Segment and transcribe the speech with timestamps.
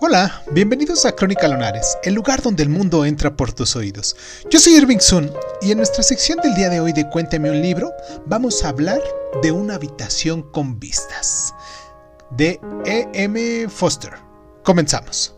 [0.00, 4.14] Hola, bienvenidos a Crónica Lonares, el lugar donde el mundo entra por tus oídos.
[4.48, 5.28] Yo soy Irving Sun
[5.60, 7.90] y en nuestra sección del día de hoy de Cuéntame un libro
[8.24, 9.00] vamos a hablar
[9.42, 11.52] de una habitación con vistas
[12.30, 13.08] de E.
[13.12, 13.68] M.
[13.68, 14.12] Foster.
[14.62, 15.34] Comenzamos.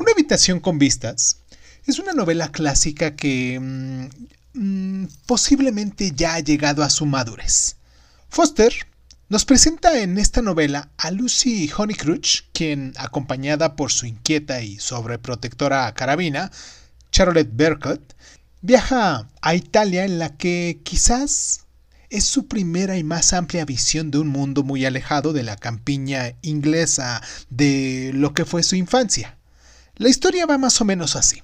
[0.00, 1.42] Una habitación con vistas
[1.86, 4.08] es una novela clásica que mm,
[4.54, 7.76] mm, posiblemente ya ha llegado a su madurez.
[8.32, 8.72] Foster
[9.28, 15.92] nos presenta en esta novela a Lucy Honeycrush, quien, acompañada por su inquieta y sobreprotectora
[15.94, 16.52] carabina,
[17.10, 18.14] Charlotte Bercott,
[18.62, 21.66] viaja a Italia en la que quizás
[22.08, 26.36] es su primera y más amplia visión de un mundo muy alejado de la campiña
[26.42, 29.38] inglesa de lo que fue su infancia.
[29.96, 31.42] La historia va más o menos así.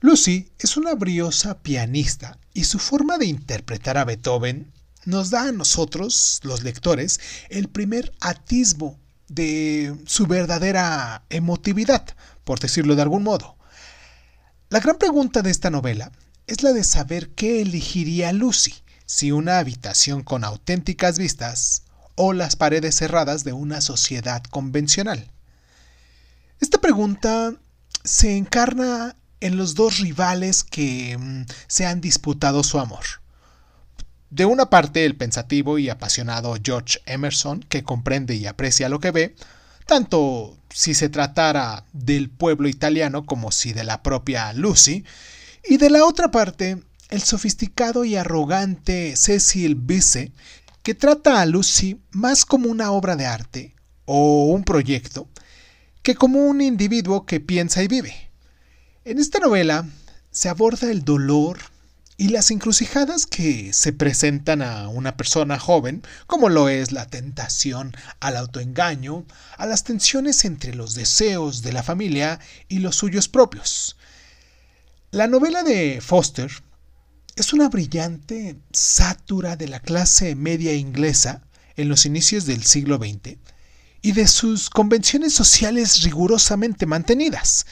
[0.00, 4.70] Lucy es una briosa pianista y su forma de interpretar a Beethoven
[5.04, 12.06] nos da a nosotros, los lectores, el primer atisbo de su verdadera emotividad,
[12.44, 13.56] por decirlo de algún modo.
[14.68, 16.12] La gran pregunta de esta novela
[16.46, 18.74] es la de saber qué elegiría Lucy,
[19.06, 21.82] si una habitación con auténticas vistas
[22.14, 25.30] o las paredes cerradas de una sociedad convencional.
[26.60, 27.54] Esta pregunta
[28.04, 33.21] se encarna en los dos rivales que mm, se han disputado su amor.
[34.32, 39.10] De una parte, el pensativo y apasionado George Emerson, que comprende y aprecia lo que
[39.10, 39.36] ve,
[39.84, 45.04] tanto si se tratara del pueblo italiano como si de la propia Lucy,
[45.68, 50.32] y de la otra parte, el sofisticado y arrogante Cecil Bisse,
[50.82, 53.74] que trata a Lucy más como una obra de arte
[54.06, 55.28] o un proyecto
[56.02, 58.30] que como un individuo que piensa y vive.
[59.04, 59.86] En esta novela
[60.30, 61.71] se aborda el dolor
[62.16, 67.96] y las encrucijadas que se presentan a una persona joven, como lo es la tentación
[68.20, 69.24] al autoengaño,
[69.56, 73.96] a las tensiones entre los deseos de la familia y los suyos propios.
[75.10, 76.50] La novela de Foster
[77.34, 81.42] es una brillante sátura de la clase media inglesa
[81.76, 83.38] en los inicios del siglo XX
[84.02, 87.66] y de sus convenciones sociales rigurosamente mantenidas,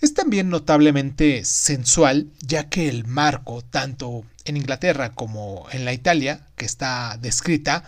[0.00, 6.46] es también notablemente sensual, ya que el marco, tanto en Inglaterra como en la Italia,
[6.56, 7.84] que está descrita,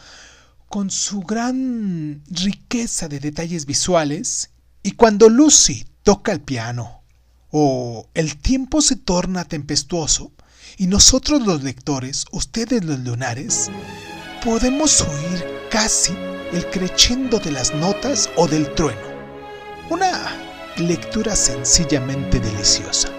[0.68, 4.50] con su gran riqueza de detalles visuales,
[4.82, 7.02] y cuando Lucy toca el piano,
[7.50, 10.32] o el tiempo se torna tempestuoso,
[10.76, 13.70] y nosotros los lectores, ustedes los lunares,
[14.44, 16.12] podemos oír casi
[16.52, 19.00] el crescendo de las notas o del trueno.
[19.90, 23.12] Una lectura sencillamente deliciosa.